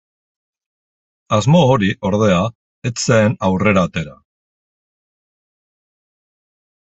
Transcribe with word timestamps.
Asmo 1.35 1.59
hori, 1.73 1.89
ordea, 2.09 2.39
ez 2.89 2.93
zen 3.03 3.35
aurrera 3.49 3.83
atera. 3.89 4.15